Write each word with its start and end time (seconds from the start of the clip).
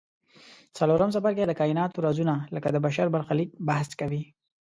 څلورم 0.77 1.09
څپرکی 1.15 1.45
د 1.47 1.53
کایناتو 1.59 2.03
رازونه 2.05 2.35
لکه 2.55 2.67
د 2.71 2.77
بشر 2.85 3.05
برخلیک 3.15 3.49
بحث 3.67 3.89
کوي. 3.99 4.23